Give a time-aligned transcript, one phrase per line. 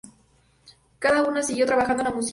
[0.97, 2.29] Cada una siguió trabajando en la música.